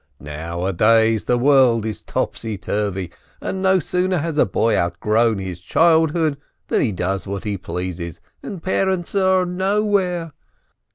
[0.19, 6.39] Nowadays the world is topsyturvy, and no sooner has a boy out grown his childhood
[6.69, 10.33] than he does what he pleases, and parents are nowhere.